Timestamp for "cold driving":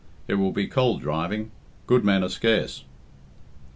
0.65-1.51